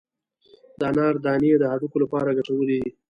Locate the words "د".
0.79-0.81, 1.59-1.63